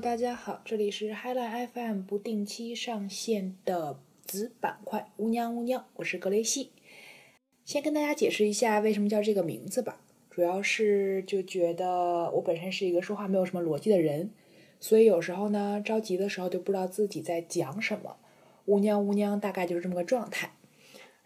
[0.00, 6.72] 大家好，这里是 Highline FM 不定期上线的子板块，乌娘乌娘，我是格雷西。
[7.64, 14.28] 先跟大家解释一下为什么叫这个名字吧，主要是就觉得我本身是一个说话没有什么逻辑的人，
[14.80, 18.18] 所以有时候呢着急的时候就不知道自己在讲什么，
[18.66, 20.50] 乌娘乌娘大概就是这么个状态。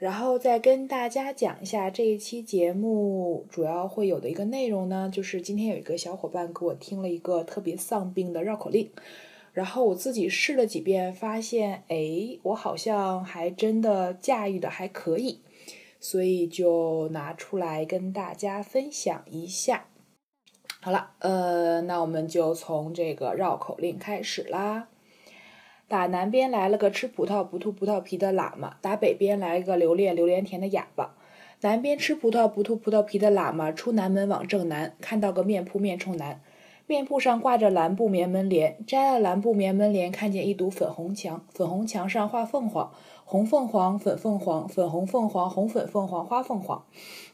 [0.00, 8.90] 然后再跟大家讲一下这一期节目主要会有的一个内容呢，就是今天有一个小伙伴给我听了一个特别丧病的绕口令，
[9.52, 15.40] 然后我自己试了几遍，发现哎，我好像还真的驾驭的还可以，
[16.00, 19.88] 所以就拿出来跟大家分享一下。
[20.80, 24.88] 好了，呃，那我们就从这个绕口令开始啦。
[25.90, 31.16] 打南边来了个吃葡萄不吐葡萄皮的喇嘛，打北边来了个留恋榴莲甜的哑巴。
[31.62, 36.40] 南边吃葡萄不吐葡萄皮的喇嘛出南门往正南，看到个面铺面冲南，
[36.86, 42.92] 面铺上挂着蓝布棉门帘，摘了蓝布棉门帘，看见一堵粉红墙，粉红墙上画凤凰。
[43.30, 46.84] 红凤凰，粉凤凰，粉红凤凰，红粉凤凰，花凤凰。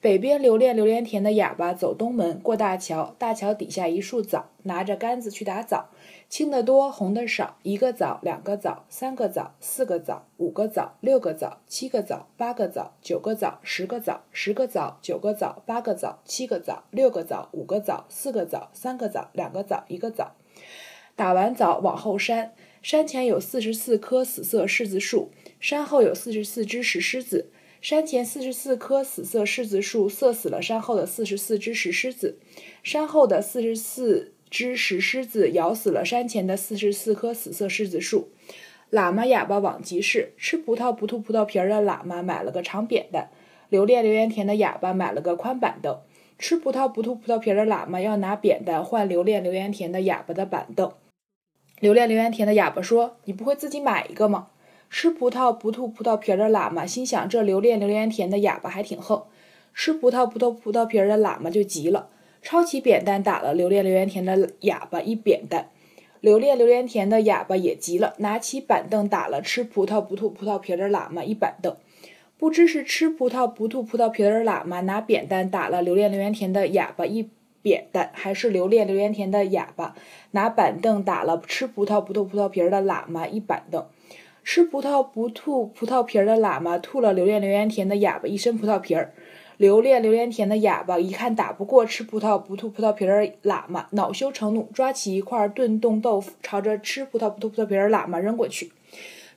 [0.00, 5.90] 北边留恋榴莲田的哑巴走东门，过大桥，大桥底下一树枣，拿着杆子去打枣，
[6.28, 20.32] 青的多，红的少，一个枣，两个枣，三个枣，四个枣，五个枣，六个枣，七个枣，八个枣，九个枣，十个枣，十个枣，九个枣，八个枣，七个枣，六个枣，五个枣，四个枣，三个枣，两个枣，一个枣。
[21.14, 25.30] 打完枣往后山，山前有四十四棵死色柿子树。
[25.64, 27.48] 山后有四十四只石狮子，
[27.80, 32.38] 山前四十四棵死色柿子树，射死了山后的四十四只石狮子。
[32.82, 38.28] 山后的四十四只石狮子咬死了山前的四十四棵死色柿子树。
[38.90, 43.30] 喇嘛哑巴往集市，吃葡萄不吐葡萄皮儿的喇嘛买了个长扁担，
[43.70, 45.98] 留恋榴莲甜的哑巴买了个宽板凳。
[46.38, 50.92] 吃葡萄不吐葡萄皮儿的喇嘛要拿扁担换留恋榴莲甜的哑巴的板凳。
[51.80, 54.48] 留恋榴莲甜的哑巴说：“你不会自己买一个吗？”
[54.96, 59.24] 吃葡萄不吐葡萄皮儿的喇嘛心想：这留恋榴莲甜的哑巴还挺横。
[59.74, 62.10] 吃葡萄不吐葡萄皮儿的喇嘛就急了，
[62.42, 65.68] 抄起扁担打了留恋榴莲甜的哑巴一扁担。
[66.20, 71.74] 留恋榴莲甜的哑巴也急了，拿起板凳打了吃葡萄不吐葡萄皮儿的喇嘛一板凳。
[72.38, 77.28] 不知是吃葡萄不吐葡萄皮儿的喇嘛拿扁担打了留恋榴莲甜的哑巴一
[77.62, 79.96] 扁担，还是留恋榴莲甜的哑巴
[80.30, 83.84] 拿板凳打了吃葡萄不吐葡萄皮儿的喇嘛一板凳。
[84.44, 89.14] 吃葡萄不吐葡萄皮儿的喇嘛吐了留恋榴莲甜的哑巴一身葡萄皮儿。
[89.56, 98.70] 留恋榴莲甜的哑巴一看打不过吃葡萄不吐葡萄皮儿喇嘛，恼羞成怒，抓起一块炖冻豆腐，朝着吃葡萄不吐葡萄皮儿喇嘛扔过去。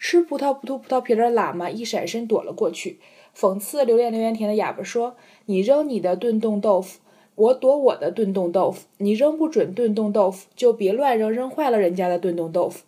[0.00, 2.98] 吃葡萄不吐葡萄皮儿的喇嘛一闪身躲了过去，
[3.36, 5.14] 讽刺留恋榴莲甜的哑巴说
[5.46, 6.98] ：“你扔你的炖冻豆腐，
[7.36, 8.86] 我躲我的炖冻豆腐。
[8.98, 12.82] 你扔不准炖冻豆腐，就别乱扔，扔坏了人家的炖冻豆腐。”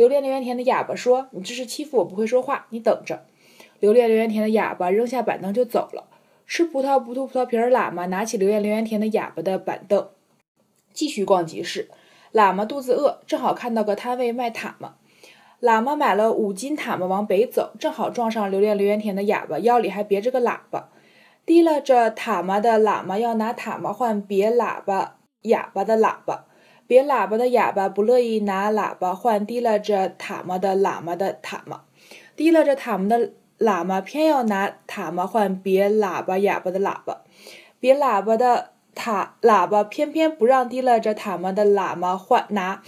[0.00, 3.26] 留恋榴莲甜的哑巴说：“你这是欺负我不会说话，你等着。”
[3.80, 6.08] 留恋榴莲甜的哑巴扔下板凳就走了。
[6.46, 10.08] 吃葡萄不吐葡萄皮儿喇嘛拿起留恋榴莲甜的哑巴的板凳，
[10.94, 11.90] 继续逛集市。
[12.32, 14.94] 喇嘛肚子饿，正好看到个摊位卖塔嘛。
[15.60, 20.88] 喇嘛买了五斤塔嘛，往北走，正好撞上留恋榴莲甜的哑巴，腰里还别着个喇叭。
[21.44, 26.46] 提拉着塔嘛的喇嘛要拿塔嘛换别喇叭哑巴的喇叭。
[26.90, 31.82] 别喇叭的哑巴不乐意拿喇叭换提拉着塔嘛的喇嘛的塔嘛，
[32.34, 33.30] 提拉着塔嘛的
[33.60, 37.18] 喇嘛偏要拿塔嘛换别喇叭哑巴的喇叭，
[37.78, 42.82] 别喇叭的塔喇叭偏偏不让提拉着塔嘛的喇嘛换拿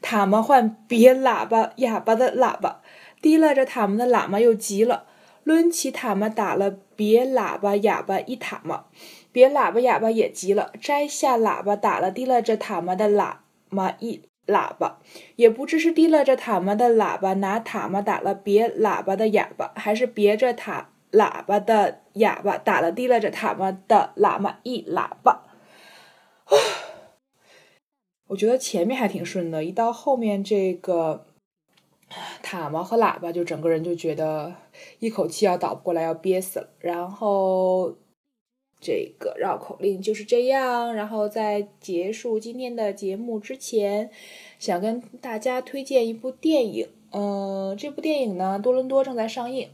[0.00, 2.80] 塔嘛换别喇叭哑巴的喇叭，
[3.20, 5.04] 提拉着塔嘛的喇嘛又急了，
[5.44, 8.84] 抡起塔嘛打了别喇叭哑巴一塔嘛。
[9.32, 13.36] 别喇叭哑巴也急了，摘下喇叭打了提拉着塔嘛的喇
[13.70, 14.98] 嘛一喇叭，
[15.36, 25.44] 也不知是提拉着塔嘛的喇叭拿塔嘛打了别喇叭的哑巴，还是别着塔喇叭的哑巴打了提拉着塔嘛的喇嘛一喇叭。
[28.28, 31.24] 我觉得前面还挺顺的，一到后面这个
[32.42, 34.54] 塔嘛和喇叭，就整个人就觉得
[34.98, 37.96] 一口气要倒不过来，要憋死了，然后。
[38.82, 40.94] 这个绕口令就是这样。
[40.94, 44.10] 然后在结束今天的节目之前，
[44.58, 46.88] 想跟大家推荐一部电影。
[47.12, 49.70] 嗯，这部电影呢，多伦多正在上映，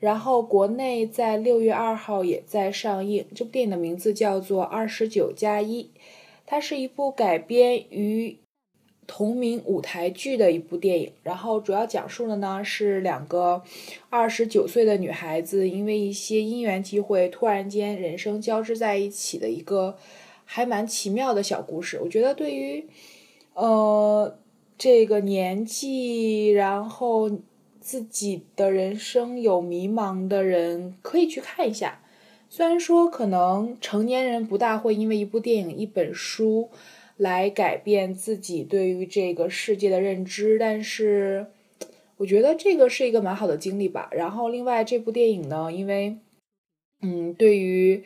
[0.00, 3.24] 然后国内在六月二号也在上映。
[3.34, 5.84] 这部电影的名字叫做《二十九加一》，
[6.44, 8.38] 它是一部改编于。
[9.08, 13.62] 同名舞台剧的一部电影，然后主要讲述的呢是两个
[14.10, 19.96] 二十九岁的女孩子，因为一些因缘机会，突然间人生交织在一起的一个
[20.44, 21.98] 还蛮奇妙的小故事。
[22.02, 22.86] 我觉得对于
[23.54, 24.36] 呃
[24.76, 27.30] 这个年纪，然后
[27.80, 32.02] 自己的人生有迷茫的人，可以去看一下。
[32.50, 36.70] 虽然说可能成年人不大会因为一部电影、一本书
[37.18, 41.48] 来改变自己对于这个世界的认知，但是
[42.16, 44.08] 我觉得这个是一个蛮好的经历吧。
[44.12, 46.16] 然后另外这部电影呢，因为
[47.02, 48.02] 嗯，对于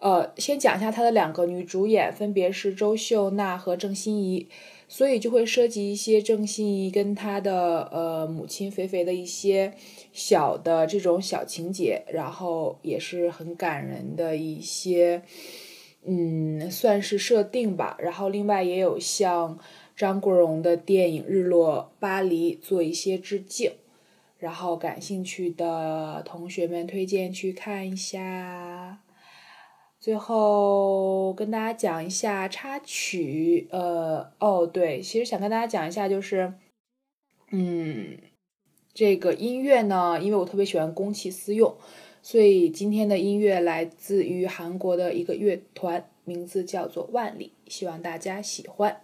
[0.00, 4.48] 呃，先讲一下它的两个女主演，分别是周秀娜和郑欣宜。
[4.86, 9.72] 所以就会涉及一些郑欣宜跟她的呃母亲肥肥的一些
[10.12, 15.22] 小的这种小情节，然后也是很感人的一些，
[16.06, 17.96] 嗯，算是设定吧。
[18.00, 19.58] 然后另外也有向
[19.96, 23.72] 张国荣的电影《日落巴黎》做一些致敬，
[24.38, 29.00] 然后感兴趣的同学们推荐去看一下。
[29.98, 36.52] 最后跟大家讲一下插曲，呃，哦，对，其实想跟大家讲一下，就是，
[37.50, 38.18] 嗯，
[38.92, 41.74] 这个音乐呢，因为我特别喜欢公器私用，
[42.26, 49.02] 所以今天的音乐来自于韩国的一个乐团，名字叫做万里，希望大家喜欢。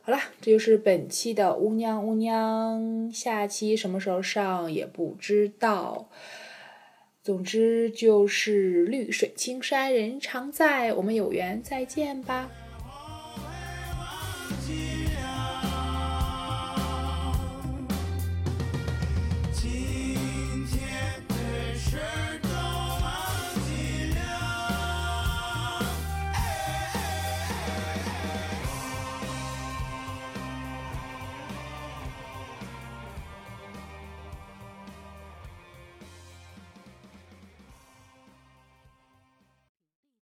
[0.00, 6.08] 好了，这就是本期的乌娘乌娘，下期什么时候上也不知道。
[7.22, 12.50] 总之就是绿水青山人常在，我们有缘再见吧。